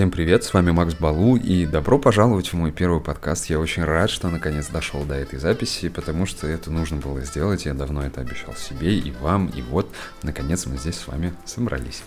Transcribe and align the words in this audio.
Всем 0.00 0.10
привет, 0.10 0.44
с 0.44 0.54
вами 0.54 0.70
Макс 0.70 0.94
Балу, 0.94 1.36
и 1.36 1.66
добро 1.66 1.98
пожаловать 1.98 2.48
в 2.48 2.54
мой 2.54 2.72
первый 2.72 3.02
подкаст. 3.02 3.50
Я 3.50 3.60
очень 3.60 3.84
рад, 3.84 4.08
что 4.08 4.30
наконец 4.30 4.68
дошел 4.68 5.04
до 5.04 5.12
этой 5.12 5.38
записи, 5.38 5.90
потому 5.90 6.24
что 6.24 6.46
это 6.46 6.70
нужно 6.70 6.96
было 6.96 7.20
сделать, 7.20 7.66
я 7.66 7.74
давно 7.74 8.02
это 8.02 8.22
обещал 8.22 8.54
себе 8.54 8.96
и 8.96 9.12
вам, 9.20 9.48
и 9.48 9.60
вот, 9.60 9.92
наконец 10.22 10.64
мы 10.64 10.78
здесь 10.78 10.96
с 10.96 11.06
вами 11.06 11.34
собрались. 11.44 12.02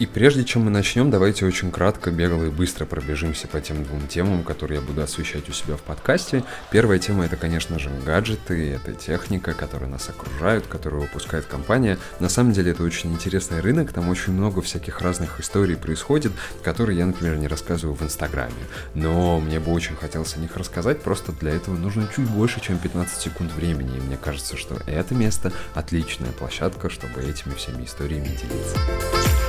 И 0.00 0.06
прежде 0.06 0.44
чем 0.44 0.62
мы 0.62 0.70
начнем, 0.72 1.10
давайте 1.10 1.46
очень 1.46 1.70
кратко, 1.70 2.10
бегло 2.10 2.44
и 2.44 2.50
быстро 2.50 2.84
пробежимся 2.84 3.46
по 3.46 3.60
тем 3.60 3.84
двум 3.84 4.08
темам, 4.08 4.42
которые 4.42 4.80
я 4.80 4.84
буду 4.84 5.02
освещать 5.02 5.48
у 5.48 5.52
себя 5.52 5.76
в 5.76 5.82
подкасте. 5.82 6.42
Первая 6.72 6.98
тема 6.98 7.26
это, 7.26 7.36
конечно 7.36 7.78
же, 7.78 7.90
гаджеты, 8.04 8.72
это 8.72 8.92
техника, 8.92 9.54
которая 9.54 9.88
нас 9.88 10.08
окружает, 10.08 10.66
которую 10.66 11.02
выпускает 11.02 11.44
компания. 11.44 11.96
На 12.18 12.28
самом 12.28 12.52
деле 12.52 12.72
это 12.72 12.82
очень 12.82 13.12
интересный 13.12 13.60
рынок, 13.60 13.92
там 13.92 14.08
очень 14.08 14.32
много 14.32 14.62
всяких 14.62 15.00
разных 15.00 15.38
историй 15.38 15.76
происходит, 15.76 16.32
которые 16.64 16.98
я, 16.98 17.06
например, 17.06 17.36
не 17.36 17.46
рассказываю 17.46 17.94
в 17.94 18.02
Инстаграме. 18.02 18.52
Но 18.94 19.38
мне 19.38 19.60
бы 19.60 19.72
очень 19.72 19.94
хотелось 19.94 20.36
о 20.36 20.40
них 20.40 20.56
рассказать, 20.56 21.02
просто 21.02 21.30
для 21.30 21.52
этого 21.52 21.76
нужно 21.76 22.08
чуть 22.14 22.28
больше, 22.30 22.60
чем 22.60 22.78
15 22.78 23.20
секунд 23.20 23.52
времени. 23.52 23.96
И 23.96 24.00
мне 24.00 24.16
кажется, 24.16 24.56
что 24.56 24.76
это 24.86 25.14
место 25.14 25.52
отличная 25.74 26.32
площадка, 26.32 26.90
чтобы 26.90 27.22
этими 27.22 27.54
всеми 27.54 27.84
историями 27.84 28.26
делиться. 28.26 29.43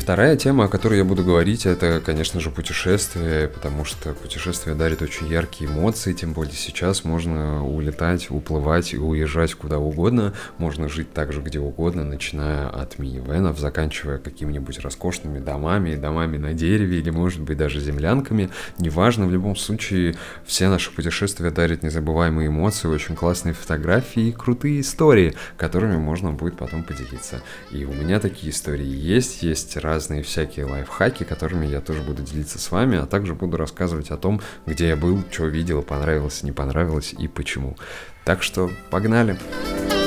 Вторая 0.00 0.34
тема, 0.34 0.64
о 0.64 0.68
которой 0.68 0.96
я 0.96 1.04
буду 1.04 1.22
говорить, 1.22 1.66
это, 1.66 2.00
конечно 2.04 2.40
же, 2.40 2.50
путешествие, 2.50 3.48
потому 3.48 3.84
что 3.84 4.14
путешествие 4.14 4.74
дарит 4.74 5.02
очень 5.02 5.28
яркие 5.28 5.70
эмоции, 5.70 6.14
тем 6.14 6.32
более 6.32 6.54
сейчас 6.54 7.04
можно 7.04 7.64
улетать, 7.64 8.30
уплывать 8.30 8.94
и 8.94 8.96
уезжать 8.96 9.54
куда 9.54 9.78
угодно, 9.78 10.32
можно 10.56 10.88
жить 10.88 11.12
также 11.12 11.42
где 11.42 11.60
угодно, 11.60 12.02
начиная 12.02 12.68
от 12.68 12.98
минивенов, 12.98 13.58
заканчивая 13.58 14.16
какими-нибудь 14.16 14.80
роскошными 14.80 15.38
домами, 15.38 15.94
домами 15.96 16.38
на 16.38 16.54
дереве 16.54 16.98
или, 16.98 17.10
может 17.10 17.42
быть, 17.42 17.58
даже 17.58 17.78
землянками, 17.78 18.48
неважно, 18.78 19.26
в 19.26 19.30
любом 19.30 19.54
случае, 19.54 20.16
все 20.46 20.70
наши 20.70 20.90
путешествия 20.90 21.50
дарят 21.50 21.82
незабываемые 21.82 22.48
эмоции, 22.48 22.88
очень 22.88 23.14
классные 23.14 23.52
фотографии 23.52 24.28
и 24.28 24.32
крутые 24.32 24.80
истории, 24.80 25.34
которыми 25.58 25.98
можно 25.98 26.32
будет 26.32 26.56
потом 26.56 26.84
поделиться. 26.84 27.42
И 27.70 27.84
у 27.84 27.92
меня 27.92 28.18
такие 28.18 28.50
истории 28.50 28.86
есть, 28.86 29.42
есть 29.42 29.76
разные 29.90 30.22
всякие 30.22 30.66
лайфхаки, 30.66 31.24
которыми 31.24 31.66
я 31.66 31.80
тоже 31.80 32.00
буду 32.02 32.22
делиться 32.22 32.58
с 32.58 32.70
вами, 32.70 32.96
а 32.96 33.06
также 33.06 33.34
буду 33.34 33.56
рассказывать 33.56 34.10
о 34.10 34.16
том, 34.16 34.40
где 34.66 34.88
я 34.88 34.96
был, 34.96 35.22
что 35.30 35.46
видел, 35.46 35.82
понравилось, 35.82 36.44
не 36.44 36.52
понравилось 36.52 37.12
и 37.18 37.26
почему. 37.26 37.76
Так 38.24 38.44
что 38.44 38.70
погнали! 38.90 39.32
Погнали! 39.32 39.99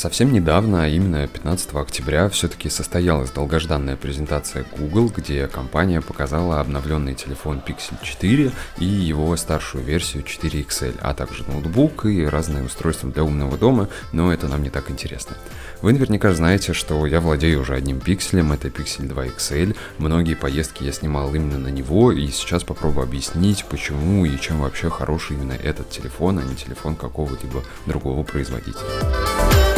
Совсем 0.00 0.32
недавно, 0.32 0.84
а 0.84 0.88
именно 0.88 1.28
15 1.28 1.74
октября, 1.74 2.30
все-таки 2.30 2.70
состоялась 2.70 3.32
долгожданная 3.32 3.96
презентация 3.96 4.64
Google, 4.78 5.12
где 5.14 5.46
компания 5.46 6.00
показала 6.00 6.58
обновленный 6.60 7.14
телефон 7.14 7.60
Pixel 7.60 8.02
4 8.02 8.50
и 8.78 8.84
его 8.86 9.36
старшую 9.36 9.84
версию 9.84 10.22
4 10.22 10.62
XL, 10.62 10.98
а 11.02 11.12
также 11.12 11.44
ноутбук 11.46 12.06
и 12.06 12.24
разные 12.24 12.64
устройства 12.64 13.10
для 13.10 13.24
умного 13.24 13.58
дома, 13.58 13.90
но 14.14 14.32
это 14.32 14.48
нам 14.48 14.62
не 14.62 14.70
так 14.70 14.90
интересно. 14.90 15.36
Вы 15.82 15.92
наверняка 15.92 16.32
знаете, 16.32 16.72
что 16.72 17.04
я 17.04 17.20
владею 17.20 17.60
уже 17.60 17.74
одним 17.74 18.00
пикселем, 18.00 18.52
это 18.52 18.68
Pixel 18.68 19.06
2 19.06 19.26
XL. 19.26 19.76
Многие 19.98 20.34
поездки 20.34 20.82
я 20.82 20.92
снимал 20.92 21.34
именно 21.34 21.58
на 21.58 21.68
него, 21.68 22.10
и 22.10 22.26
сейчас 22.28 22.64
попробую 22.64 23.04
объяснить, 23.04 23.66
почему 23.66 24.24
и 24.24 24.40
чем 24.40 24.60
вообще 24.60 24.88
хороший 24.88 25.36
именно 25.36 25.52
этот 25.52 25.90
телефон, 25.90 26.38
а 26.38 26.42
не 26.42 26.56
телефон 26.56 26.96
какого-либо 26.96 27.62
другого 27.84 28.22
производителя. 28.22 29.69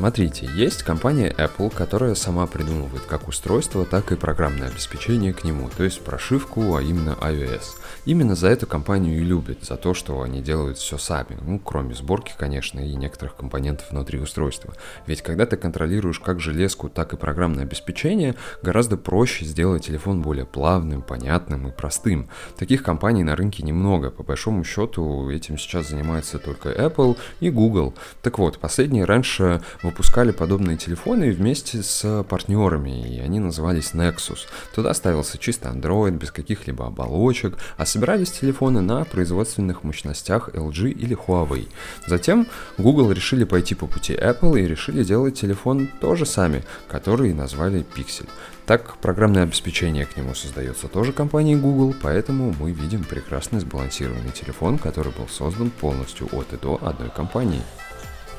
Смотрите, 0.00 0.48
есть 0.54 0.82
компания 0.82 1.30
Apple, 1.36 1.70
которая 1.70 2.14
сама 2.14 2.46
придумывает 2.46 3.02
как 3.02 3.28
устройство, 3.28 3.84
так 3.84 4.12
и 4.12 4.16
программное 4.16 4.68
обеспечение 4.68 5.34
к 5.34 5.44
нему, 5.44 5.68
то 5.76 5.84
есть 5.84 6.00
прошивку, 6.00 6.74
а 6.74 6.80
именно 6.80 7.18
iOS. 7.20 7.64
Именно 8.06 8.34
за 8.34 8.48
эту 8.48 8.66
компанию 8.66 9.20
и 9.20 9.22
любят, 9.22 9.62
за 9.62 9.76
то, 9.76 9.92
что 9.92 10.22
они 10.22 10.40
делают 10.40 10.78
все 10.78 10.96
сами, 10.96 11.36
ну, 11.42 11.58
кроме 11.58 11.94
сборки, 11.94 12.32
конечно, 12.34 12.80
и 12.80 12.94
некоторых 12.94 13.36
компонентов 13.36 13.90
внутри 13.90 14.18
устройства. 14.18 14.72
Ведь 15.06 15.20
когда 15.20 15.44
ты 15.44 15.58
контролируешь 15.58 16.18
как 16.18 16.40
железку, 16.40 16.88
так 16.88 17.12
и 17.12 17.18
программное 17.18 17.64
обеспечение, 17.64 18.36
гораздо 18.62 18.96
проще 18.96 19.44
сделать 19.44 19.84
телефон 19.84 20.22
более 20.22 20.46
плавным, 20.46 21.02
понятным 21.02 21.68
и 21.68 21.72
простым. 21.72 22.30
Таких 22.56 22.82
компаний 22.82 23.22
на 23.22 23.36
рынке 23.36 23.62
немного, 23.62 24.10
по 24.10 24.22
большому 24.22 24.64
счету 24.64 25.28
этим 25.28 25.58
сейчас 25.58 25.90
занимается 25.90 26.38
только 26.38 26.70
Apple 26.70 27.18
и 27.40 27.50
Google. 27.50 27.92
Так 28.22 28.38
вот, 28.38 28.58
последние 28.58 29.04
раньше 29.04 29.60
выпускали 29.90 30.30
подобные 30.30 30.76
телефоны 30.76 31.32
вместе 31.32 31.82
с 31.82 32.24
партнерами, 32.28 33.16
и 33.16 33.18
они 33.18 33.40
назывались 33.40 33.90
Nexus. 33.92 34.46
Туда 34.72 34.94
ставился 34.94 35.36
чисто 35.36 35.68
Android, 35.68 36.12
без 36.12 36.30
каких-либо 36.30 36.86
оболочек, 36.86 37.58
а 37.76 37.84
собирались 37.84 38.30
телефоны 38.30 38.82
на 38.82 39.04
производственных 39.04 39.82
мощностях 39.82 40.50
LG 40.50 40.90
или 40.90 41.16
Huawei. 41.16 41.68
Затем 42.06 42.46
Google 42.78 43.10
решили 43.10 43.42
пойти 43.42 43.74
по 43.74 43.88
пути 43.88 44.14
Apple 44.14 44.60
и 44.60 44.68
решили 44.68 45.02
делать 45.02 45.40
телефон 45.40 45.88
тоже 46.00 46.24
сами, 46.24 46.64
который 46.88 47.34
назвали 47.34 47.84
Pixel. 47.96 48.28
Так, 48.66 48.96
программное 48.98 49.42
обеспечение 49.42 50.06
к 50.06 50.16
нему 50.16 50.34
создается 50.34 50.86
тоже 50.86 51.12
компанией 51.12 51.56
Google, 51.56 51.96
поэтому 52.00 52.54
мы 52.60 52.70
видим 52.70 53.02
прекрасный 53.02 53.58
сбалансированный 53.58 54.30
телефон, 54.30 54.78
который 54.78 55.10
был 55.10 55.26
создан 55.26 55.70
полностью 55.70 56.28
от 56.30 56.52
и 56.52 56.56
до 56.56 56.78
одной 56.80 57.10
компании. 57.10 57.62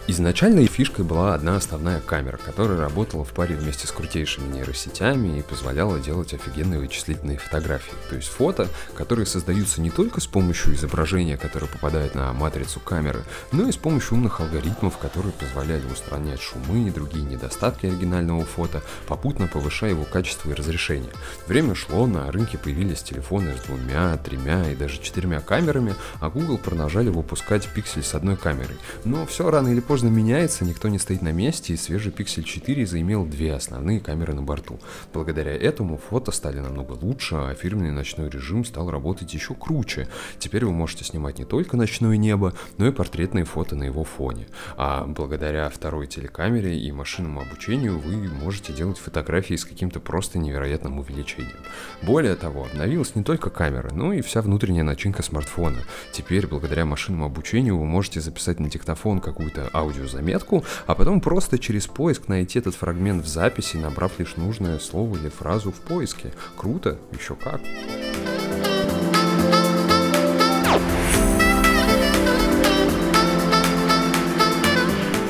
Изначальной 0.07 0.66
фишкой 0.66 1.06
была 1.06 1.35
одна 1.35 1.56
основная 1.56 2.00
камера, 2.01 2.38
которая 2.38 2.79
работала 2.79 3.23
в 3.23 3.34
паре 3.34 3.56
вместе 3.56 3.85
с 3.85 3.91
крутейшими 3.91 4.51
нейросетями 4.51 5.38
и 5.38 5.44
позволяла 5.44 6.00
делать 6.00 6.34
офигенные 6.34 6.79
вычислительные 6.79 7.38
фотографии. 7.38 7.94
То 8.09 8.16
есть 8.16 8.28
фото, 8.28 8.67
которые 8.95 9.28
создаются 9.28 9.79
не 9.79 9.91
только 9.91 10.19
с 10.19 10.25
помощью 10.25 10.73
изображения, 10.73 11.38
которое 11.38 11.67
попадает 11.67 12.16
на 12.16 12.34
матрицу 12.34 12.79
камеры, 12.79 13.23
но 13.51 13.69
и 13.69 13.72
с 13.72 13.78
помощью 13.78 14.17
умных 14.17 14.41
алгоритмов, 14.41 14.97
которые 14.97 15.34
позволяли 15.34 15.85
устранять 15.85 16.41
шумы 16.41 16.88
и 16.88 16.91
другие 16.91 17.23
недостатки 17.23 17.85
оригинального 17.85 18.44
фото, 18.44 18.81
попутно 19.07 19.47
повышая 19.47 19.91
его 19.91 20.03
качество 20.03 20.50
и 20.50 20.56
разрешение. 20.56 21.13
Время 21.47 21.75
шло, 21.75 22.07
на 22.07 22.29
рынке 22.31 22.57
появились 22.57 23.03
телефоны 23.03 23.56
с 23.56 23.68
двумя, 23.68 24.18
тремя 24.18 24.72
и 24.72 24.75
даже 24.75 25.00
четырьмя 25.00 25.41
камерами, 25.41 25.95
а 26.19 26.29
Google 26.29 26.57
продолжали 26.57 27.09
выпускать 27.09 27.68
пиксель 27.68 28.03
с 28.03 28.16
одной 28.16 28.35
камерой. 28.35 28.78
Но 29.06 29.28
все 29.28 29.50
рано 29.50 29.68
или 29.69 29.79
поздно 29.79 29.91
меняется, 30.00 30.63
никто 30.63 30.88
не 30.88 31.00
стоит 31.00 31.22
на 31.22 31.34
месте, 31.34 31.74
и 31.74 31.75
свежий 31.75 32.13
Pixel 32.13 32.44
4 32.44 32.85
заимел 32.85 33.25
две 33.25 33.53
основные 33.53 34.00
камеры 34.00 34.34
на 34.34 34.41
борту. 34.41 34.79
Благодаря 35.13 35.53
этому 35.53 35.97
фото 35.97 36.31
стали 36.31 36.59
намного 36.59 36.94
лучше, 36.94 37.35
а 37.35 37.53
фирменный 37.53 37.91
ночной 37.91 38.30
режим 38.30 38.63
стал 38.63 38.90
работать 38.90 39.34
еще 39.34 39.53
круче. 39.53 40.07
Теперь 40.40 40.63
вы 40.63 40.72
можете 40.72 41.03
снимать 41.03 41.40
не 41.40 41.46
только 41.46 41.75
ночное 41.75 42.16
небо, 42.16 42.53
но 42.78 42.88
и 42.88 42.91
портретные 42.91 43.44
фото 43.44 43.75
на 43.75 43.84
его 43.84 44.06
фоне. 44.06 44.47
А 44.78 45.06
благодаря 45.06 45.69
второй 45.69 46.07
телекамере 46.07 46.80
и 46.80 46.90
машинному 46.94 47.41
обучению 47.41 48.00
вы 48.00 48.30
можете 48.30 48.72
делать 48.72 48.97
фотографии 48.97 49.56
с 49.56 49.66
каким-то 49.66 50.00
просто 50.00 50.40
невероятным 50.40 51.00
увеличением. 51.00 51.59
Более 52.01 52.35
того, 52.35 52.63
обновилась 52.63 53.13
не 53.16 53.24
только 53.24 53.50
камера, 53.50 53.91
но 53.94 54.13
и 54.13 54.22
вся 54.22 54.41
внутренняя 54.41 54.85
начинка 54.85 55.22
смартфона. 55.22 55.80
Теперь, 56.13 56.47
благодаря 56.47 56.85
машинному 56.85 57.25
обучению, 57.25 57.78
вы 57.78 57.85
можете 57.85 58.22
записать 58.22 58.62
на 58.62 58.69
диктофон 58.69 59.19
какую-то 59.19 59.69
аудиозаметку, 59.81 60.64
а 60.88 60.96
потом 60.96 61.22
просто 61.22 61.58
через 61.59 61.88
поиск 61.88 62.28
найти 62.28 62.60
этот 62.60 62.75
фрагмент 62.75 63.24
в 63.24 63.28
записи, 63.28 63.78
набрав 63.78 64.19
лишь 64.19 64.36
нужное 64.38 64.80
слово 64.80 65.18
или 65.18 65.30
фразу 65.30 65.72
в 65.72 65.80
поиске. 65.81 66.31
Круто, 66.57 66.98
еще 67.12 67.36
как. 67.36 67.62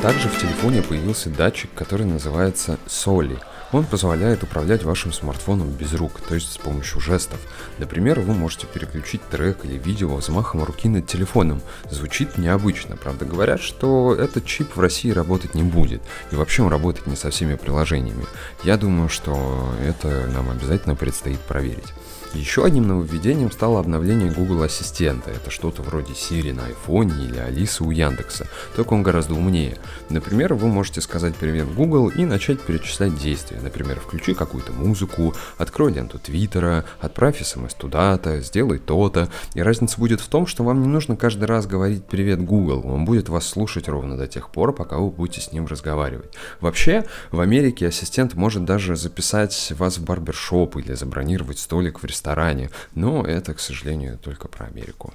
Также 0.01 0.30
в 0.30 0.39
телефоне 0.39 0.81
появился 0.81 1.30
датчик, 1.30 1.69
который 1.75 2.06
называется 2.06 2.80
Soli– 2.88 3.38
он 3.71 3.85
позволяет 3.85 4.44
управлять 4.44 4.83
вашим 4.83 5.13
смартфоном 5.13 5.69
без 5.71 5.94
рук, 5.94 6.19
то 6.27 6.35
есть 6.35 6.51
с 6.51 6.57
помощью 6.57 7.00
жестов. 7.00 7.39
Например, 7.77 8.19
вы 8.19 8.33
можете 8.33 8.68
переключить 8.68 9.21
трек 9.29 9.63
или 9.63 9.77
видео 9.77 10.15
взмахом 10.15 10.63
руки 10.63 10.89
над 10.89 11.07
телефоном. 11.07 11.62
Звучит 11.89 12.38
необычно, 12.38 12.97
правда 12.97 13.25
говорят, 13.25 13.62
что 13.62 14.13
этот 14.13 14.45
чип 14.45 14.75
в 14.75 14.79
России 14.79 15.12
работать 15.12 15.56
не 15.56 15.63
будет, 15.63 16.01
и 16.31 16.35
вообще 16.35 16.63
он 16.63 16.69
работает 16.69 17.07
не 17.07 17.15
со 17.15 17.29
всеми 17.29 17.56
приложениями. 17.56 18.25
Я 18.63 18.77
думаю, 18.77 19.09
что 19.09 19.74
это 19.83 20.27
нам 20.27 20.50
обязательно 20.50 20.95
предстоит 20.95 21.39
проверить. 21.39 21.94
Еще 22.33 22.63
одним 22.63 22.88
нововведением 22.88 23.51
стало 23.51 23.81
обновление 23.81 24.31
Google 24.31 24.63
Ассистента. 24.63 25.31
Это 25.31 25.51
что-то 25.51 25.81
вроде 25.81 26.13
Siri 26.13 26.53
на 26.53 26.62
iPhone 26.62 27.12
или 27.27 27.38
Алисы 27.38 27.83
у 27.83 27.91
Яндекса, 27.91 28.47
только 28.74 28.94
он 28.94 29.03
гораздо 29.03 29.33
умнее. 29.33 29.77
Например, 30.09 30.53
вы 30.53 30.69
можете 30.69 31.01
сказать 31.01 31.35
«Привет, 31.35 31.74
Google» 31.74 32.07
и 32.07 32.24
начать 32.24 32.62
перечислять 32.62 33.17
действия. 33.17 33.59
Например, 33.62 34.00
включи 34.00 34.34
какую-то 34.34 34.74
музыку, 34.74 35.34
открой 35.58 35.94
ленту 35.94 36.19
Твиттера, 36.19 36.86
отправь 37.00 37.46
смс 37.46 37.74
туда-то, 37.74 38.42
сделай 38.42 38.80
то-то. 38.80 39.30
И 39.54 39.62
разница 39.62 40.00
будет 40.00 40.22
в 40.22 40.28
том, 40.28 40.48
что 40.48 40.63
вам 40.63 40.81
не 40.81 40.88
нужно 40.88 41.16
каждый 41.16 41.46
раз 41.46 41.68
говорить 41.68 42.06
«Привет, 42.06 42.44
Google». 42.44 42.81
Он 42.86 43.06
будет 43.06 43.30
вас 43.30 43.46
слушать 43.46 43.88
ровно 43.88 44.18
до 44.18 44.28
тех 44.28 44.50
пор, 44.50 44.74
пока 44.74 44.98
вы 44.98 45.10
будете 45.10 45.42
с 45.42 45.52
ним 45.52 45.66
разговаривать. 45.66 46.34
Вообще, 46.60 47.06
в 47.31 47.40
Америке 47.40 47.88
ассистент 47.88 48.34
может 48.34 48.66
даже 48.66 48.96
записать 48.96 49.74
вас 49.78 49.98
в 49.98 50.06
барбершоп 50.06 50.78
или 50.78 50.94
забронировать 50.94 51.60
столик 51.60 52.02
в 52.02 52.06
ресторане 52.06 52.69
но 52.96 53.24
это, 53.25 53.54
к 53.54 53.60
сожалению, 53.60 54.18
только 54.18 54.48
про 54.48 54.66
Америку. 54.66 55.13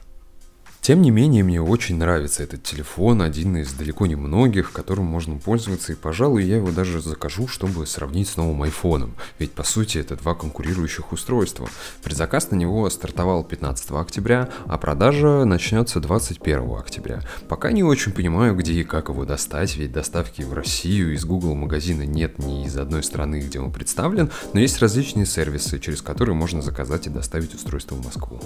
Тем 0.87 1.03
не 1.03 1.11
менее, 1.11 1.43
мне 1.43 1.61
очень 1.61 1.97
нравится 1.97 2.45
этот 2.45 2.63
телефон, 2.63 3.21
один 3.21 3.57
из 3.57 3.73
далеко 3.73 4.07
не 4.07 4.15
многих, 4.15 4.71
которым 4.71 5.07
можно 5.07 5.37
пользоваться, 5.37 5.93
и, 5.93 5.97
пожалуй, 5.97 6.45
я 6.45 6.59
его 6.59 6.71
даже 6.71 7.01
закажу, 7.01 7.49
чтобы 7.49 7.85
сравнить 7.89 8.29
с 8.29 8.37
новым 8.37 8.63
айфоном, 8.63 9.17
ведь, 9.41 9.51
по 9.51 9.65
сути, 9.65 9.99
это 9.99 10.15
два 10.15 10.37
конкурирующих 10.37 11.11
устройства. 11.11 11.69
Предзаказ 12.05 12.53
на 12.53 12.55
него 12.55 12.89
стартовал 12.89 13.43
15 13.43 13.91
октября, 13.91 14.49
а 14.67 14.79
продажа 14.79 15.45
начнется 15.45 15.99
21 15.99 16.77
октября. 16.77 17.21
Пока 17.49 17.73
не 17.73 17.83
очень 17.83 18.13
понимаю, 18.13 18.55
где 18.55 18.75
и 18.75 18.85
как 18.85 19.09
его 19.09 19.25
достать, 19.25 19.75
ведь 19.77 19.91
доставки 19.91 20.43
в 20.43 20.53
Россию 20.53 21.15
из 21.15 21.25
Google 21.25 21.57
магазина 21.57 22.07
нет 22.07 22.39
ни 22.39 22.65
из 22.65 22.77
одной 22.77 23.03
страны, 23.03 23.41
где 23.41 23.59
он 23.59 23.73
представлен, 23.73 24.31
но 24.53 24.61
есть 24.61 24.79
различные 24.79 25.27
сервисы, 25.27 25.81
через 25.81 26.01
которые 26.01 26.37
можно 26.37 26.63
заказать 26.63 27.09
и 27.09 27.11
доставить 27.11 27.57
устройство 27.57 27.97
в 27.97 28.05
Москву. 28.05 28.41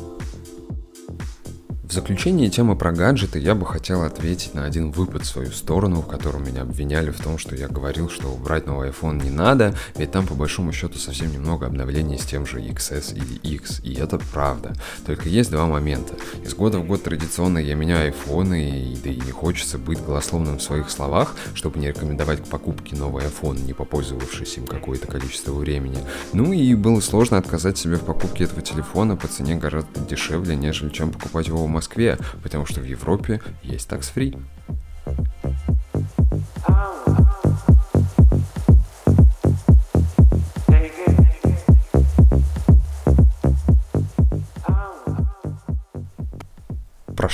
В 1.90 1.92
заключение 1.92 2.48
темы 2.48 2.76
про 2.76 2.92
гаджеты 2.92 3.40
я 3.40 3.56
бы 3.56 3.66
хотел 3.66 4.02
ответить 4.02 4.54
на 4.54 4.64
один 4.64 4.92
выпад 4.92 5.22
в 5.22 5.26
свою 5.26 5.50
сторону, 5.50 6.02
в 6.02 6.06
котором 6.06 6.44
меня 6.44 6.62
обвиняли 6.62 7.10
в 7.10 7.20
том, 7.20 7.36
что 7.36 7.56
я 7.56 7.66
говорил, 7.66 8.08
что 8.08 8.28
брать 8.36 8.68
новый 8.68 8.90
iPhone 8.90 9.20
не 9.20 9.30
надо, 9.30 9.74
ведь 9.96 10.12
там 10.12 10.24
по 10.24 10.34
большому 10.34 10.72
счету 10.72 11.00
совсем 11.00 11.32
немного 11.32 11.66
обновлений 11.66 12.16
с 12.16 12.24
тем 12.24 12.46
же 12.46 12.60
XS 12.60 13.16
или 13.16 13.54
X, 13.54 13.80
и 13.82 13.92
это 13.94 14.20
правда. 14.32 14.72
Только 15.04 15.28
есть 15.28 15.50
два 15.50 15.66
момента. 15.66 16.14
Из 16.44 16.54
года 16.54 16.78
в 16.78 16.86
год 16.86 17.02
традиционно 17.02 17.58
я 17.58 17.74
меняю 17.74 18.04
айфоны, 18.04 18.92
и, 18.92 18.96
да 19.02 19.10
и 19.10 19.16
не 19.16 19.32
хочется 19.32 19.76
быть 19.76 20.00
голословным 20.00 20.58
в 20.58 20.62
своих 20.62 20.90
словах, 20.90 21.34
чтобы 21.54 21.80
не 21.80 21.88
рекомендовать 21.88 22.40
к 22.40 22.46
покупке 22.46 22.94
новый 22.94 23.24
iPhone, 23.24 23.66
не 23.66 23.72
попользовавшись 23.72 24.58
им 24.58 24.66
какое-то 24.68 25.08
количество 25.08 25.54
времени. 25.54 25.98
Ну 26.34 26.52
и 26.52 26.72
было 26.76 27.00
сложно 27.00 27.36
отказать 27.36 27.78
себе 27.78 27.96
в 27.96 28.04
покупке 28.04 28.44
этого 28.44 28.62
телефона 28.62 29.16
по 29.16 29.26
цене 29.26 29.56
гораздо 29.56 29.98
дешевле, 30.08 30.54
нежели 30.54 30.90
чем 30.90 31.10
покупать 31.10 31.48
его 31.48 31.64
в 31.64 31.79
Москве, 31.80 32.18
потому 32.42 32.66
что 32.66 32.82
в 32.82 32.84
Европе 32.84 33.40
есть 33.62 33.88
такс-фри. 33.88 34.36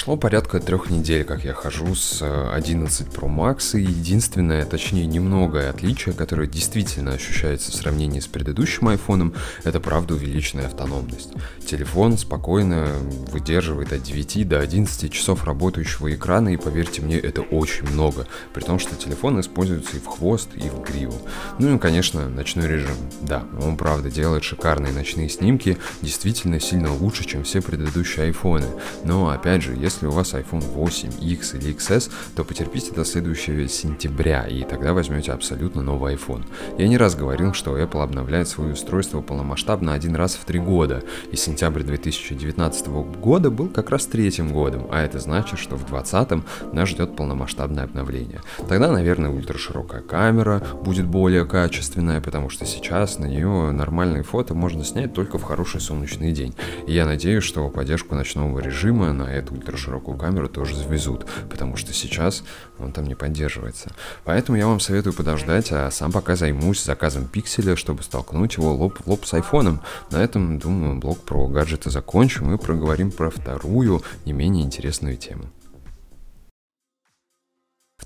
Прошло 0.06 0.19
порядка 0.19 0.61
трех 0.61 0.88
недель, 0.88 1.25
как 1.25 1.43
я 1.43 1.53
хожу 1.53 1.97
с 1.97 2.23
11 2.23 3.08
Pro 3.08 3.29
Max, 3.29 3.76
и 3.76 3.82
единственное, 3.82 4.64
точнее 4.64 5.05
немногое 5.05 5.69
отличие, 5.69 6.14
которое 6.14 6.47
действительно 6.47 7.14
ощущается 7.14 7.73
в 7.73 7.75
сравнении 7.75 8.20
с 8.20 8.29
предыдущим 8.29 8.88
iPhone, 8.88 9.37
это 9.64 9.81
правда 9.81 10.14
увеличенная 10.14 10.67
автономность. 10.67 11.32
Телефон 11.67 12.19
спокойно 12.19 12.87
выдерживает 13.32 13.93
от 13.93 14.05
9 14.05 14.49
до 14.49 14.61
11 14.61 15.12
часов 15.12 15.44
работающего 15.44 16.14
экрана, 16.14 16.50
и 16.50 16.56
поверьте 16.56 17.03
мне, 17.03 17.19
это 17.19 17.41
очень 17.41 17.88
много, 17.88 18.29
при 18.55 18.61
том, 18.61 18.79
что 18.79 18.94
телефон 18.94 19.41
используется 19.41 19.97
и 19.97 20.00
в 20.00 20.06
хвост, 20.06 20.50
и 20.55 20.69
в 20.69 20.82
гриву. 20.82 21.20
Ну 21.58 21.75
и, 21.75 21.79
конечно, 21.81 22.29
ночной 22.29 22.69
режим. 22.69 22.94
Да, 23.23 23.44
он 23.61 23.76
правда 23.76 24.08
делает 24.08 24.44
шикарные 24.44 24.93
ночные 24.93 25.29
снимки, 25.29 25.79
действительно 26.00 26.61
сильно 26.61 26.94
лучше, 26.94 27.25
чем 27.25 27.43
все 27.43 27.61
предыдущие 27.61 28.26
айфоны. 28.26 28.69
Но, 29.03 29.31
опять 29.31 29.64
же, 29.64 29.75
если 29.75 29.95
у 30.04 30.10
вас 30.10 30.34
iPhone 30.34 30.60
8, 30.60 31.12
X 31.20 31.54
или 31.54 31.75
XS, 31.75 32.10
то 32.34 32.44
потерпите 32.44 32.93
до 32.93 33.04
следующего 33.04 33.66
сентября, 33.69 34.46
и 34.46 34.64
тогда 34.64 34.93
возьмете 34.93 35.32
абсолютно 35.32 35.82
новый 35.82 36.14
iPhone. 36.14 36.44
Я 36.78 36.88
не 36.88 36.98
раз 36.98 37.14
говорил, 37.14 37.54
что 37.54 37.78
Apple 37.78 38.02
обновляет 38.02 38.48
свое 38.48 38.72
устройство 38.72 39.20
полномасштабно 39.20 39.93
один 39.93 40.16
раз 40.16 40.34
в 40.34 40.44
три 40.44 40.58
года, 40.58 41.02
и 41.31 41.37
сентябрь 41.37 41.82
2019 41.82 42.88
года 42.88 43.50
был 43.50 43.69
как 43.69 43.90
раз 43.90 44.06
третьим 44.06 44.52
годом, 44.52 44.87
а 44.90 45.00
это 45.00 45.19
значит, 45.19 45.58
что 45.58 45.76
в 45.76 45.87
2020 45.87 46.72
нас 46.72 46.88
ждет 46.88 47.16
полномасштабное 47.16 47.84
обновление. 47.84 48.43
Тогда, 48.69 48.90
наверное, 48.90 49.31
ультраширокая 49.31 50.02
камера 50.02 50.62
будет 50.82 51.06
более 51.06 51.46
качественная, 51.46 52.20
потому 52.20 52.50
что 52.50 52.66
сейчас 52.66 53.19
на 53.19 53.26
нее 53.26 53.70
нормальные 53.70 54.22
фото 54.22 54.54
можно 54.54 54.84
снять 54.84 55.14
только 55.14 55.38
в 55.38 55.43
хороший 55.43 55.81
солнечный 55.81 56.32
день. 56.32 56.54
И 56.87 56.93
я 56.93 57.06
надеюсь, 57.06 57.44
что 57.44 57.69
поддержку 57.69 58.14
ночного 58.14 58.58
режима 58.60 59.12
на 59.12 59.25
эту 59.25 59.54
ультраширокую 59.87 60.17
камеру 60.17 60.49
тоже 60.49 60.77
завезут, 60.77 61.27
потому 61.49 61.77
что 61.77 61.93
сейчас 61.93 62.43
он 62.79 62.93
там 62.93 63.06
не 63.06 63.15
поддерживается. 63.15 63.93
Поэтому 64.25 64.59
я 64.59 64.67
вам 64.67 64.81
советую 64.81 65.15
подождать, 65.15 65.73
а 65.73 65.91
сам 65.91 66.12
пока 66.12 66.37
займусь 66.37 66.85
заказом 66.85 67.27
пикселя, 67.27 67.77
чтобы 67.77 68.03
столкнуть 68.03 68.56
его 68.56 68.73
лоб 68.75 68.99
в 69.05 69.09
лоб 69.09 69.25
с 69.25 69.35
айфоном. 69.35 69.81
На 70.11 70.23
этом, 70.23 70.59
думаю, 70.59 70.99
блок 70.99 71.21
про 71.21 71.47
гаджеты 71.49 71.91
закончим 71.91 72.55
и 72.55 72.59
проговорим 72.59 73.11
про 73.11 73.31
вторую, 73.31 74.03
не 74.25 74.33
менее 74.33 74.65
интересную 74.65 75.17
тему. 75.17 75.47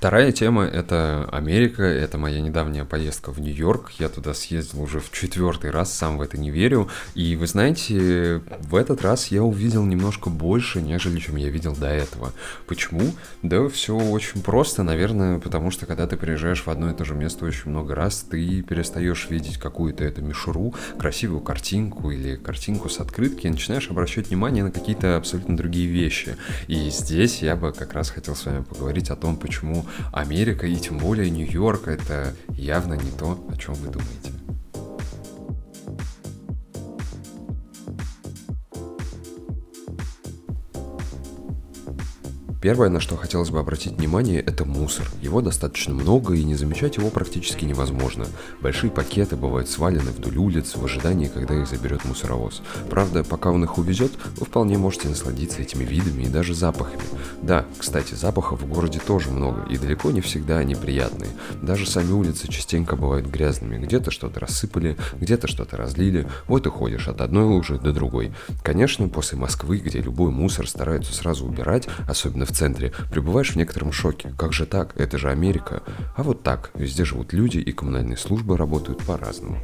Вторая 0.01 0.33
тема— 0.33 0.65
это 0.73 1.29
Америка, 1.31 1.83
это 1.83 2.17
моя 2.17 2.41
недавняя 2.41 2.87
поездка 2.87 3.33
в 3.33 3.39
Нью-Йорк. 3.39 3.91
Я 3.99 4.09
туда 4.09 4.33
съездил 4.33 4.81
уже 4.81 4.99
в 4.99 5.13
четвертый 5.13 5.69
раз, 5.69 5.93
сам 5.93 6.17
в 6.17 6.23
это 6.23 6.39
не 6.39 6.51
верю. 6.51 6.89
И 7.15 7.37
вы 7.37 7.47
знаете, 7.47 8.41
в 8.61 8.77
этот 8.77 9.03
раз 9.03 9.27
я 9.27 9.43
увидел 9.43 9.85
немножко 9.85 10.31
больше, 10.31 10.81
нежели 10.81 11.19
чем 11.19 11.37
я 11.37 11.51
видел 11.51 11.77
до 11.77 11.89
этого. 11.89 12.33
Почему? 12.67 13.13
Да 13.43 13.69
все 13.69 13.95
очень 13.95 14.41
просто, 14.41 14.85
наверное, 14.85 15.39
потому 15.39 15.71
что 15.71 15.85
когда 15.85 16.07
ты 16.07 16.17
приезжаешь 16.17 16.65
в 16.65 16.69
одно 16.69 16.91
и 16.91 16.95
то 16.95 17.05
же 17.05 17.13
место 17.15 17.45
очень 17.45 17.69
много 17.71 17.95
раз, 17.95 18.23
ты 18.23 18.63
перестаешь 18.63 19.27
видеть 19.29 19.59
какую-то 19.59 20.03
эту 20.03 20.23
мишуру, 20.23 20.75
красивую 20.99 21.43
картинку 21.43 22.11
или 22.11 22.37
картинку 22.37 22.89
с 22.89 23.01
открытки, 23.01 23.49
и 23.49 23.51
начинаешь 23.51 23.91
обращать 23.91 24.29
внимание 24.29 24.65
на 24.65 24.71
какие-то 24.71 25.19
абсолютно 25.19 25.59
другие 25.59 25.89
вещи. 25.89 26.37
И 26.69 26.89
здесь 26.89 27.43
я 27.43 27.55
бы 27.55 27.75
как 27.75 27.93
раз 27.93 28.09
хотел 28.09 28.35
с 28.35 28.47
вами 28.47 28.63
поговорить 28.63 29.11
о 29.11 29.17
том, 29.17 29.37
почему 29.37 29.85
Америка 30.13 30.67
и 30.67 30.77
тем 30.77 30.99
более 30.99 31.31
Нью-Йорк 31.31 31.89
это 31.89 32.35
явно 32.49 32.95
не 32.95 33.11
то, 33.11 33.45
о 33.51 33.57
чем 33.57 33.75
вы 33.75 33.91
думаете. 33.91 34.33
Первое, 42.61 42.91
на 42.91 43.01
что 43.01 43.17
хотелось 43.17 43.49
бы 43.49 43.59
обратить 43.59 43.95
внимание, 43.95 44.39
это 44.41 44.67
мусор. 44.67 45.09
Его 45.23 45.41
достаточно 45.41 45.95
много, 45.95 46.35
и 46.35 46.45
не 46.45 46.55
замечать 46.55 46.99
его 46.99 47.09
практически 47.09 47.65
невозможно. 47.65 48.27
Большие 48.61 48.91
пакеты 48.91 49.35
бывают 49.37 49.71
свалены 49.71 50.11
вдоль 50.11 50.37
улиц 50.37 50.77
в 50.77 50.85
ожидании, 50.85 51.29
когда 51.29 51.55
их 51.55 51.67
заберет 51.67 52.05
мусоровоз. 52.05 52.61
Правда, 52.91 53.25
пока 53.25 53.51
он 53.51 53.65
их 53.65 53.79
увезет, 53.79 54.13
вы 54.37 54.45
вполне 54.45 54.77
можете 54.77 55.09
насладиться 55.09 55.63
этими 55.63 55.85
видами 55.85 56.25
и 56.25 56.29
даже 56.29 56.55
запахами. 56.55 57.03
Да, 57.41 57.65
кстати, 57.79 58.15
запахов 58.15 58.61
в 58.61 58.69
городе 58.69 59.01
тоже 59.01 59.31
много, 59.31 59.67
и 59.71 59.79
далеко 59.79 60.11
не 60.11 60.21
всегда 60.21 60.59
они 60.59 60.75
приятные. 60.75 61.31
Даже 61.63 61.89
сами 61.89 62.13
улицы 62.13 62.47
частенько 62.49 62.95
бывают 62.95 63.27
грязными. 63.27 63.83
Где-то 63.83 64.11
что-то 64.11 64.39
рассыпали, 64.39 64.99
где-то 65.19 65.49
что-то 65.49 65.79
разлили, 65.79 66.29
вот 66.47 66.67
и 66.67 66.71
ходишь 66.71 67.09
от 67.09 67.23
одной 67.23 67.45
лужи 67.45 67.79
до 67.79 67.95
другой. 67.95 68.33
Конечно, 68.63 69.09
после 69.09 69.39
Москвы, 69.39 69.79
где 69.79 70.03
любой 70.03 70.31
мусор 70.31 70.69
стараются 70.69 71.15
сразу 71.15 71.47
убирать, 71.47 71.89
особенно 72.07 72.45
в 72.45 72.50
центре, 72.51 72.93
пребываешь 73.11 73.53
в 73.53 73.57
некотором 73.57 73.93
шоке. 73.93 74.33
Как 74.39 74.53
же 74.53 74.67
так? 74.67 74.99
Это 74.99 75.19
же 75.19 75.31
Америка. 75.31 75.83
А 76.17 76.23
вот 76.23 76.43
так. 76.43 76.71
Везде 76.75 77.05
живут 77.05 77.33
люди, 77.33 77.59
и 77.59 77.73
коммунальные 77.73 78.17
службы 78.17 78.57
работают 78.57 79.05
по-разному. 79.05 79.59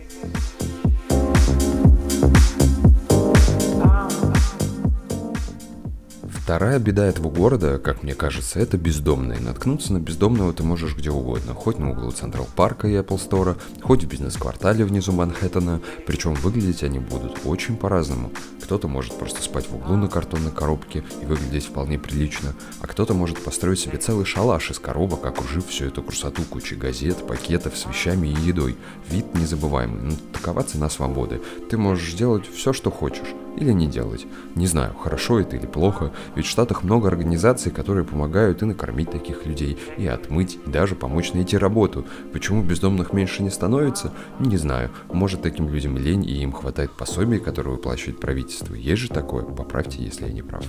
Вторая 6.47 6.79
беда 6.79 7.05
этого 7.05 7.29
города, 7.29 7.81
как 7.81 8.05
мне 8.05 8.15
кажется, 8.15 8.61
это 8.61 8.79
бездомные. 8.79 9.41
Наткнуться 9.41 9.93
на 9.93 9.99
бездомного 9.99 10.53
ты 10.53 10.63
можешь 10.63 10.95
где 10.95 11.11
угодно, 11.11 11.55
хоть 11.55 11.81
на 11.81 11.91
углу 11.91 12.13
Централ 12.13 12.47
Парка 12.55 12.87
и 12.87 12.93
Apple 12.93 13.19
Store, 13.19 13.57
хоть 13.83 14.05
в 14.05 14.09
бизнес-квартале 14.09 14.85
внизу 14.85 15.11
Манхэттена, 15.11 15.81
причем 16.07 16.35
выглядеть 16.35 16.85
они 16.85 17.01
будут 17.01 17.41
очень 17.45 17.77
по-разному. 17.77 18.31
Кто-то 18.63 18.87
может 18.87 19.19
просто 19.19 19.43
спать 19.43 19.69
в 19.69 19.75
углу 19.75 19.97
на 19.97 20.07
картонной 20.07 20.53
коробке 20.53 21.03
и 21.21 21.27
выглядеть 21.27 21.67
вполне 21.67 21.99
прилично, 21.99 22.55
а 22.81 22.87
кто-то 22.87 23.13
может 23.13 23.43
построить 23.43 23.81
себе 23.81 23.99
целый 23.99 24.25
шалаш 24.25 24.71
из 24.71 24.79
коробок, 24.79 25.27
окружив 25.27 25.67
всю 25.67 25.87
эту 25.87 26.05
красоту 26.05 26.43
кучей 26.45 26.77
газет, 26.77 27.27
пакетов 27.27 27.77
с 27.77 27.87
вещами 27.87 28.29
и 28.29 28.47
едой. 28.47 28.77
Вид 29.11 29.35
незабываемый, 29.35 30.01
но 30.01 30.17
такова 30.33 30.63
цена 30.63 30.91
свободы. 30.91 31.41
Ты 31.69 31.77
можешь 31.77 32.13
делать 32.13 32.45
все, 32.49 32.73
что 32.73 32.93
хочешь 32.93 33.35
или 33.57 33.73
не 33.73 33.87
делать. 33.87 34.27
Не 34.55 34.67
знаю, 34.67 34.95
хорошо 34.95 35.41
это 35.41 35.57
или 35.57 35.67
плохо, 35.67 36.13
ведь 36.35 36.47
в 36.47 36.51
Штатах 36.51 36.83
много 36.83 37.09
организаций, 37.09 37.73
которые 37.73 38.05
помогают 38.05 38.63
и 38.63 38.67
накормить 38.67 39.11
таких 39.11 39.47
людей, 39.47 39.79
и 39.97 40.07
отмыть, 40.07 40.59
и 40.67 40.71
даже 40.71 40.95
помочь 40.95 41.33
найти 41.33 41.57
работу. 41.57 42.07
Почему 42.33 42.63
бездомных 42.63 43.13
меньше 43.13 43.43
не 43.43 43.51
становится? 43.51 44.13
Не 44.39 44.57
знаю. 44.57 44.91
Может 45.13 45.43
таким 45.43 45.69
людям 45.69 45.97
лень 45.97 46.25
и 46.25 46.43
им 46.43 46.53
хватает 46.53 46.91
пособий, 46.93 47.39
которые 47.39 47.75
выплачивает 47.75 48.21
правительство. 48.21 48.75
Есть 48.75 49.03
же 49.03 49.09
такое? 49.09 49.43
Поправьте, 49.43 50.03
если 50.03 50.27
я 50.27 50.33
не 50.33 50.43
прав. 50.43 50.65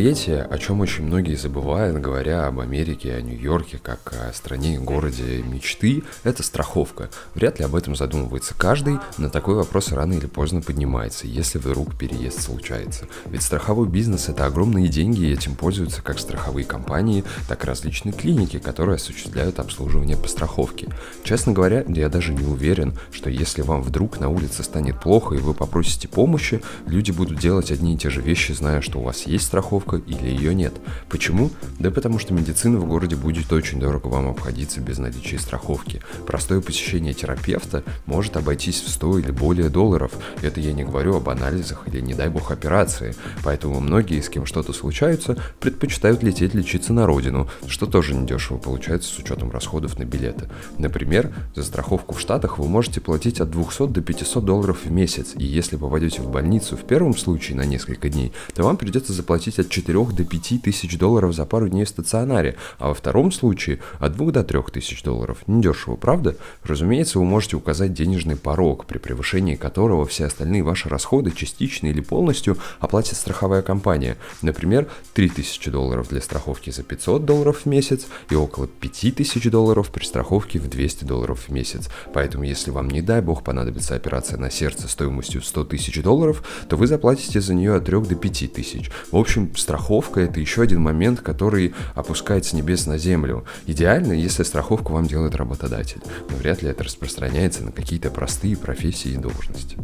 Третье, 0.00 0.44
о 0.44 0.58
чем 0.58 0.80
очень 0.80 1.02
многие 1.02 1.34
забывают, 1.34 2.00
говоря 2.00 2.46
об 2.46 2.60
Америке, 2.60 3.14
о 3.14 3.20
Нью-Йорке, 3.20 3.80
как 3.82 4.12
о 4.12 4.32
стране 4.32 4.76
и 4.76 4.78
городе 4.78 5.42
мечты, 5.42 6.04
это 6.22 6.44
страховка. 6.44 7.10
Вряд 7.34 7.58
ли 7.58 7.64
об 7.64 7.74
этом 7.74 7.96
задумывается 7.96 8.54
каждый, 8.54 8.98
но 9.16 9.28
такой 9.28 9.56
вопрос 9.56 9.90
рано 9.90 10.12
или 10.12 10.26
поздно 10.26 10.60
поднимается, 10.60 11.26
если 11.26 11.58
вдруг 11.58 11.96
переезд 11.96 12.40
случается. 12.40 13.08
Ведь 13.26 13.42
страховой 13.42 13.88
бизнес– 13.88 14.28
это 14.28 14.46
огромные 14.46 14.86
деньги, 14.86 15.22
и 15.22 15.32
этим 15.32 15.56
пользуются 15.56 16.00
как 16.00 16.20
страховые 16.20 16.64
компании, 16.64 17.24
так 17.48 17.64
и 17.64 17.66
различные 17.66 18.12
клиники, 18.12 18.60
которые 18.60 18.96
осуществляют 18.96 19.58
обслуживание 19.58 20.16
по 20.16 20.28
страховке. 20.28 20.86
Честно 21.24 21.52
говоря, 21.52 21.84
я 21.88 22.08
даже 22.08 22.32
не 22.32 22.46
уверен, 22.46 22.96
что 23.10 23.30
если 23.30 23.62
вам 23.62 23.82
вдруг 23.82 24.20
на 24.20 24.28
улице 24.28 24.62
станет 24.62 25.00
плохо 25.00 25.34
и 25.34 25.38
вы 25.38 25.54
попросите 25.54 26.06
помощи, 26.06 26.62
люди 26.86 27.10
будут 27.10 27.40
делать 27.40 27.72
одни 27.72 27.94
и 27.94 27.98
те 27.98 28.10
же 28.10 28.20
вещи, 28.20 28.52
зная, 28.52 28.80
что 28.80 29.00
у 29.00 29.02
вас 29.02 29.26
есть 29.26 29.44
страховка, 29.44 29.87
страховка 29.88 29.96
или 29.96 30.28
ее 30.28 30.54
нет. 30.54 30.74
Почему? 31.08 31.50
Да 31.78 31.90
потому 31.90 32.18
что 32.18 32.34
медицина 32.34 32.78
в 32.78 32.86
городе 32.86 33.16
будет 33.16 33.52
очень 33.52 33.80
дорого 33.80 34.08
вам 34.08 34.28
обходиться 34.28 34.80
без 34.80 34.98
наличия 34.98 35.38
страховки. 35.38 36.02
Простое 36.26 36.60
посещение 36.60 37.14
терапевта 37.14 37.82
может 38.06 38.36
обойтись 38.36 38.82
в 38.82 38.88
100 38.88 39.18
или 39.20 39.30
более 39.30 39.68
долларов. 39.68 40.12
Это 40.42 40.60
я 40.60 40.72
не 40.72 40.84
говорю 40.84 41.16
об 41.16 41.28
анализах 41.28 41.84
или, 41.86 42.00
не 42.00 42.14
дай 42.14 42.28
бог, 42.28 42.50
операции. 42.50 43.14
Поэтому 43.44 43.80
многие, 43.80 44.20
с 44.20 44.28
кем 44.28 44.46
что-то 44.46 44.72
случается, 44.72 45.36
предпочитают 45.60 46.22
лететь 46.22 46.54
лечиться 46.54 46.92
на 46.92 47.06
родину, 47.06 47.48
что 47.66 47.86
тоже 47.86 48.14
недешево 48.14 48.58
получается 48.58 49.12
с 49.12 49.18
учетом 49.18 49.50
расходов 49.50 49.98
на 49.98 50.04
билеты. 50.04 50.48
Например, 50.78 51.32
за 51.54 51.62
страховку 51.62 52.14
в 52.14 52.20
Штатах 52.20 52.58
вы 52.58 52.68
можете 52.68 53.00
платить 53.00 53.40
от 53.40 53.50
200 53.50 53.88
до 53.88 54.00
500 54.00 54.44
долларов 54.44 54.78
в 54.84 54.90
месяц, 54.90 55.34
и 55.36 55.44
если 55.44 55.76
попадете 55.76 56.22
в 56.22 56.30
больницу 56.30 56.76
в 56.76 56.84
первом 56.84 57.16
случае 57.16 57.56
на 57.56 57.62
несколько 57.62 58.08
дней, 58.08 58.32
то 58.54 58.64
вам 58.64 58.76
придется 58.76 59.12
заплатить 59.12 59.58
от 59.58 59.68
4 59.78 60.06
до 60.06 60.24
5 60.24 60.62
тысяч 60.62 60.98
долларов 60.98 61.34
за 61.34 61.44
пару 61.44 61.68
дней 61.68 61.84
в 61.84 61.88
стационаре, 61.88 62.56
а 62.78 62.88
во 62.88 62.94
втором 62.94 63.30
случае 63.30 63.78
от 64.00 64.16
2 64.16 64.32
до 64.32 64.42
3 64.42 64.62
тысяч 64.72 65.02
долларов. 65.02 65.38
Недешево, 65.46 65.94
правда? 65.94 66.36
Разумеется, 66.64 67.18
вы 67.18 67.24
можете 67.24 67.56
указать 67.56 67.92
денежный 67.92 68.36
порог, 68.36 68.86
при 68.86 68.98
превышении 68.98 69.54
которого 69.54 70.04
все 70.04 70.26
остальные 70.26 70.64
ваши 70.64 70.88
расходы 70.88 71.30
частично 71.30 71.86
или 71.86 72.00
полностью 72.00 72.58
оплатит 72.80 73.16
страховая 73.16 73.62
компания. 73.62 74.16
Например, 74.42 74.88
3000 75.14 75.70
долларов 75.70 76.08
для 76.08 76.20
страховки 76.20 76.70
за 76.70 76.82
500 76.82 77.24
долларов 77.24 77.60
в 77.64 77.66
месяц 77.66 78.06
и 78.30 78.34
около 78.34 78.66
5000 78.66 79.50
долларов 79.50 79.90
при 79.90 80.04
страховке 80.04 80.58
в 80.58 80.68
200 80.68 81.04
долларов 81.04 81.44
в 81.46 81.52
месяц. 81.52 81.88
Поэтому, 82.12 82.44
если 82.44 82.72
вам, 82.72 82.88
не 82.88 83.02
дай 83.02 83.20
бог, 83.20 83.44
понадобится 83.44 83.94
операция 83.94 84.38
на 84.38 84.50
сердце 84.50 84.88
стоимостью 84.88 85.42
100 85.42 85.64
тысяч 85.64 86.02
долларов, 86.02 86.42
то 86.68 86.76
вы 86.76 86.86
заплатите 86.88 87.40
за 87.40 87.54
нее 87.54 87.76
от 87.76 87.84
3 87.84 88.00
до 88.00 88.14
5 88.16 88.52
тысяч. 88.52 88.90
В 89.12 89.16
общем, 89.16 89.54
страховка 89.68 90.20
это 90.20 90.40
еще 90.40 90.62
один 90.62 90.80
момент, 90.80 91.20
который 91.20 91.74
опускается 91.94 92.50
с 92.50 92.52
небес 92.54 92.86
на 92.86 92.96
землю. 92.96 93.44
Идеально, 93.66 94.14
если 94.14 94.42
страховку 94.42 94.94
вам 94.94 95.06
делает 95.06 95.34
работодатель, 95.34 96.00
но 96.30 96.36
вряд 96.36 96.62
ли 96.62 96.70
это 96.70 96.84
распространяется 96.84 97.62
на 97.64 97.70
какие-то 97.70 98.10
простые 98.10 98.56
профессии 98.56 99.10
и 99.10 99.18
должности. 99.18 99.76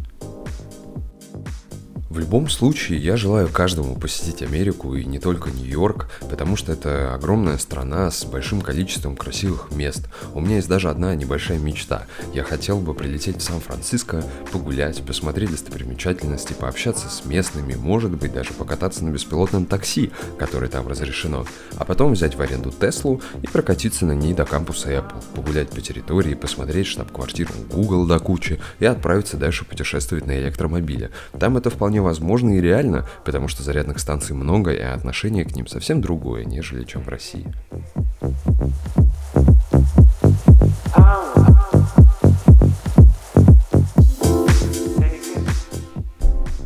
В 2.15 2.19
любом 2.19 2.47
случае, 2.47 2.99
я 2.99 3.17
желаю 3.17 3.49
каждому 3.49 3.93
посетить 3.93 4.41
Америку 4.41 4.95
и 4.95 5.03
не 5.03 5.19
только 5.19 5.51
Нью-Йорк, 5.51 6.09
потому 6.29 6.55
что 6.55 6.71
это 6.71 7.13
огромная 7.13 7.57
страна 7.57 8.09
с 8.09 8.23
большим 8.23 8.61
количеством 8.61 9.17
красивых 9.17 9.69
мест. 9.71 10.07
У 10.33 10.39
меня 10.39 10.55
есть 10.55 10.69
даже 10.69 10.89
одна 10.89 11.13
небольшая 11.13 11.57
мечта. 11.57 12.07
Я 12.33 12.45
хотел 12.45 12.79
бы 12.79 12.93
прилететь 12.93 13.39
в 13.39 13.43
Сан-Франциско, 13.43 14.23
погулять, 14.53 15.05
посмотреть 15.05 15.51
достопримечательности, 15.51 16.53
пообщаться 16.53 17.09
с 17.09 17.25
местными, 17.25 17.75
может 17.75 18.11
быть, 18.11 18.31
даже 18.31 18.53
покататься 18.53 19.03
на 19.03 19.09
беспилотном 19.09 19.65
такси, 19.65 20.09
которое 20.39 20.69
там 20.69 20.87
разрешено, 20.87 21.45
а 21.75 21.83
потом 21.83 22.13
взять 22.13 22.35
в 22.35 22.41
аренду 22.41 22.71
Теслу 22.71 23.19
и 23.41 23.47
прокатиться 23.47 24.05
на 24.05 24.13
ней 24.13 24.33
до 24.33 24.45
кампуса 24.45 24.89
Apple, 24.89 25.21
погулять 25.35 25.69
по 25.69 25.81
территории, 25.81 26.33
посмотреть 26.33 26.87
штаб-квартиру 26.87 27.51
Google 27.69 28.07
до 28.07 28.19
кучи 28.19 28.61
и 28.79 28.85
отправиться 28.85 29.35
дальше 29.35 29.65
путешествовать 29.65 30.25
на 30.25 30.39
электромобиле. 30.39 31.11
Там 31.37 31.57
это 31.57 31.69
вполне 31.69 32.04
возможно 32.05 32.51
и 32.51 32.61
реально, 32.61 33.05
потому 33.25 33.47
что 33.47 33.63
зарядных 33.63 33.99
станций 33.99 34.35
много, 34.35 34.71
и 34.71 34.81
отношение 34.81 35.43
к 35.43 35.55
ним 35.55 35.67
совсем 35.67 36.01
другое, 36.01 36.45
нежели 36.45 36.85
чем 36.85 37.03
в 37.03 37.09
России. 37.09 37.45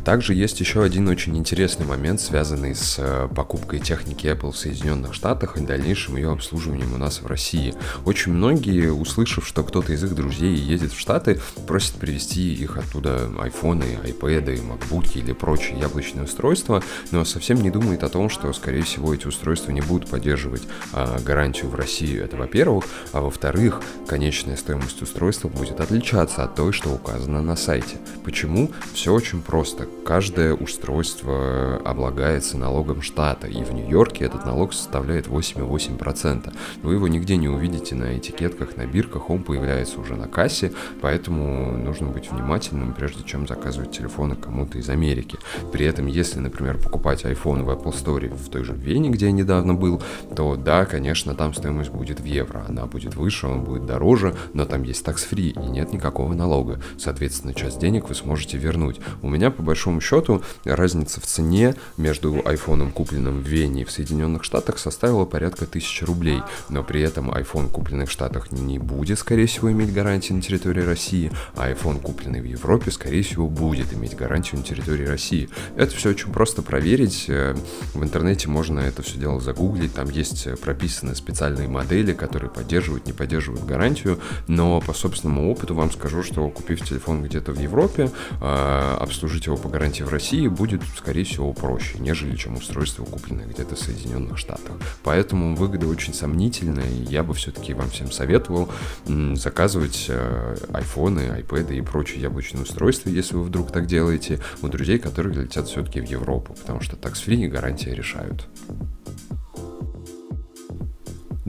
Также 0.04 0.34
есть 0.34 0.60
еще 0.60 0.82
один 0.82 1.08
очень 1.08 1.36
интересный 1.36 1.86
момент, 1.86 2.20
связанный 2.20 2.74
с 2.74 2.96
э, 2.98 3.28
покупкой 3.34 3.80
техники 3.80 4.26
Apple 4.26 4.52
в 4.52 4.56
Соединенных 4.56 5.14
Штатах 5.14 5.56
и 5.56 5.60
дальнейшим 5.60 6.16
ее 6.16 6.32
обслуживанием 6.32 6.94
у 6.94 6.96
нас 6.96 7.20
в 7.20 7.26
России. 7.26 7.74
Очень 8.04 8.32
многие, 8.32 8.92
услышав, 8.92 9.46
что 9.46 9.62
кто-то 9.62 9.92
из 9.92 10.02
их 10.02 10.14
друзей 10.14 10.54
едет 10.54 10.92
в 10.92 10.98
Штаты, 10.98 11.40
просят 11.66 11.94
привезти 11.96 12.54
их 12.54 12.78
оттуда 12.78 13.30
айфоны, 13.38 13.98
айпэды, 14.02 14.60
макбуки 14.62 15.18
или 15.18 15.32
прочие 15.32 15.78
яблочные 15.78 16.24
устройства, 16.24 16.82
но 17.10 17.24
совсем 17.24 17.60
не 17.60 17.70
думают 17.70 18.02
о 18.02 18.08
том, 18.08 18.30
что, 18.30 18.52
скорее 18.52 18.82
всего, 18.82 19.14
эти 19.14 19.26
устройства 19.26 19.70
не 19.72 19.80
будут 19.80 20.08
поддерживать 20.08 20.62
а, 20.92 21.18
гарантию 21.20 21.68
в 21.68 21.74
России. 21.74 22.18
Это 22.18 22.36
во-первых. 22.36 22.84
А 23.12 23.20
во-вторых, 23.20 23.82
конечная 24.06 24.56
стоимость 24.56 25.02
устройства 25.02 25.48
будет 25.48 25.80
отличаться 25.80 26.44
от 26.44 26.54
той, 26.54 26.72
что 26.72 26.90
указано 26.90 27.42
на 27.42 27.56
сайте. 27.56 27.98
Почему? 28.24 28.70
Все 28.94 29.12
очень 29.12 29.42
просто 29.42 29.88
каждое 30.04 30.54
устройство 30.54 31.80
облагается 31.84 32.56
налогом 32.58 33.02
штата, 33.02 33.46
и 33.46 33.62
в 33.62 33.72
Нью-Йорке 33.72 34.24
этот 34.24 34.44
налог 34.44 34.72
составляет 34.72 35.26
8,8%. 35.26 36.52
Вы 36.82 36.94
его 36.94 37.08
нигде 37.08 37.36
не 37.36 37.48
увидите 37.48 37.94
на 37.94 38.16
этикетках, 38.16 38.76
на 38.76 38.86
бирках, 38.86 39.30
он 39.30 39.42
появляется 39.42 40.00
уже 40.00 40.16
на 40.16 40.28
кассе, 40.28 40.72
поэтому 41.00 41.76
нужно 41.76 42.08
быть 42.08 42.30
внимательным, 42.30 42.92
прежде 42.92 43.22
чем 43.24 43.46
заказывать 43.46 43.92
телефоны 43.92 44.36
кому-то 44.36 44.78
из 44.78 44.88
Америки. 44.88 45.38
При 45.72 45.86
этом, 45.86 46.06
если, 46.06 46.38
например, 46.38 46.78
покупать 46.78 47.24
iPhone 47.24 47.64
в 47.64 47.70
Apple 47.70 47.92
Store 47.92 48.34
в 48.34 48.48
той 48.48 48.64
же 48.64 48.72
Вене, 48.72 49.10
где 49.10 49.26
я 49.26 49.32
недавно 49.32 49.74
был, 49.74 50.02
то 50.34 50.56
да, 50.56 50.84
конечно, 50.84 51.34
там 51.34 51.52
стоимость 51.54 51.90
будет 51.90 52.20
в 52.20 52.24
евро, 52.24 52.64
она 52.68 52.86
будет 52.86 53.14
выше, 53.16 53.46
он 53.46 53.64
будет 53.64 53.86
дороже, 53.86 54.34
но 54.54 54.64
там 54.64 54.82
есть 54.82 55.06
tax-free 55.06 55.66
и 55.66 55.70
нет 55.70 55.92
никакого 55.92 56.32
налога. 56.34 56.80
Соответственно, 56.98 57.54
часть 57.54 57.78
денег 57.78 58.08
вы 58.08 58.14
сможете 58.14 58.56
вернуть. 58.56 59.00
У 59.22 59.28
меня, 59.28 59.50
по 59.50 59.62
большому 59.62 59.79
большому 59.80 60.02
счету 60.02 60.42
разница 60.64 61.22
в 61.22 61.26
цене 61.26 61.74
между 61.96 62.42
айфоном, 62.44 62.92
купленным 62.92 63.40
в 63.40 63.48
Вене 63.48 63.82
и 63.82 63.84
в 63.86 63.90
Соединенных 63.90 64.44
Штатах, 64.44 64.78
составила 64.78 65.24
порядка 65.24 65.64
1000 65.64 66.04
рублей. 66.04 66.42
Но 66.68 66.84
при 66.84 67.00
этом 67.00 67.30
iPhone, 67.30 67.70
купленный 67.70 68.04
в 68.04 68.10
Штатах, 68.10 68.52
не 68.52 68.78
будет, 68.78 69.18
скорее 69.18 69.46
всего, 69.46 69.72
иметь 69.72 69.90
гарантии 69.90 70.34
на 70.34 70.42
территории 70.42 70.82
России, 70.82 71.32
а 71.56 71.70
iPhone, 71.70 72.02
купленный 72.02 72.42
в 72.42 72.44
Европе, 72.44 72.90
скорее 72.90 73.22
всего, 73.22 73.48
будет 73.48 73.94
иметь 73.94 74.14
гарантию 74.14 74.60
на 74.60 74.66
территории 74.66 75.06
России. 75.06 75.48
Это 75.76 75.96
все 75.96 76.10
очень 76.10 76.30
просто 76.30 76.60
проверить. 76.60 77.24
Э, 77.28 77.54
в 77.94 78.02
интернете 78.02 78.48
можно 78.48 78.80
это 78.80 79.00
все 79.00 79.16
дело 79.16 79.40
загуглить. 79.40 79.94
Там 79.94 80.10
есть 80.10 80.46
прописаны 80.60 81.14
специальные 81.14 81.68
модели, 81.68 82.12
которые 82.12 82.50
поддерживают, 82.50 83.06
не 83.06 83.14
поддерживают 83.14 83.64
гарантию. 83.64 84.18
Но 84.46 84.82
по 84.82 84.92
собственному 84.92 85.50
опыту 85.50 85.74
вам 85.74 85.90
скажу, 85.90 86.22
что 86.22 86.46
купив 86.50 86.86
телефон 86.86 87.22
где-то 87.22 87.52
в 87.52 87.58
Европе, 87.58 88.10
э, 88.42 88.96
обслужить 89.00 89.46
его 89.46 89.56
по 89.56 89.69
гарантии 89.70 90.02
в 90.02 90.08
России 90.08 90.46
будет, 90.48 90.82
скорее 90.96 91.24
всего, 91.24 91.52
проще, 91.52 91.98
нежели 91.98 92.36
чем 92.36 92.56
устройство, 92.56 93.04
купленное 93.04 93.46
где-то 93.46 93.76
в 93.76 93.78
Соединенных 93.78 94.38
Штатах. 94.38 94.76
Поэтому 95.02 95.54
выгода 95.54 95.86
очень 95.86 96.14
сомнительная, 96.14 96.88
и 96.88 97.04
я 97.04 97.22
бы 97.22 97.34
все-таки 97.34 97.74
вам 97.74 97.90
всем 97.90 98.10
советовал 98.10 98.68
заказывать 99.06 100.06
э, 100.08 100.56
айфоны, 100.72 101.30
айпэды 101.30 101.76
и 101.76 101.80
прочие 101.80 102.20
яблочные 102.20 102.62
устройства, 102.62 103.08
если 103.10 103.36
вы 103.36 103.44
вдруг 103.44 103.72
так 103.72 103.86
делаете, 103.86 104.40
у 104.62 104.68
друзей, 104.68 104.98
которые 104.98 105.42
летят 105.42 105.68
все-таки 105.68 106.00
в 106.00 106.04
Европу, 106.04 106.54
потому 106.54 106.80
что 106.80 106.96
такс-фри 106.96 107.44
и 107.44 107.48
гарантия 107.48 107.94
решают. 107.94 108.48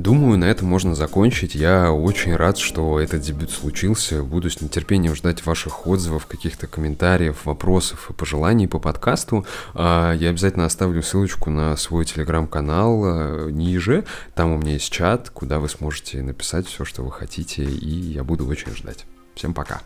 Думаю, 0.01 0.39
на 0.39 0.45
этом 0.45 0.67
можно 0.67 0.95
закончить. 0.95 1.53
Я 1.53 1.91
очень 1.91 2.35
рад, 2.35 2.57
что 2.57 2.99
этот 2.99 3.21
дебют 3.21 3.51
случился. 3.51 4.23
Буду 4.23 4.49
с 4.49 4.59
нетерпением 4.59 5.13
ждать 5.13 5.45
ваших 5.45 5.85
отзывов, 5.85 6.25
каких-то 6.25 6.65
комментариев, 6.65 7.45
вопросов 7.45 8.09
и 8.09 8.13
пожеланий 8.13 8.67
по 8.67 8.79
подкасту. 8.79 9.45
А, 9.75 10.13
я 10.13 10.29
обязательно 10.29 10.65
оставлю 10.65 11.03
ссылочку 11.03 11.51
на 11.51 11.75
свой 11.75 12.05
телеграм-канал 12.05 13.03
э, 13.05 13.51
ниже. 13.51 14.05
Там 14.33 14.51
у 14.53 14.57
меня 14.57 14.73
есть 14.73 14.91
чат, 14.91 15.29
куда 15.29 15.59
вы 15.59 15.69
сможете 15.69 16.23
написать 16.23 16.65
все, 16.65 16.83
что 16.83 17.03
вы 17.03 17.11
хотите, 17.11 17.63
и 17.63 17.89
я 18.13 18.23
буду 18.23 18.47
очень 18.47 18.75
ждать. 18.75 19.05
Всем 19.35 19.53
пока. 19.53 19.81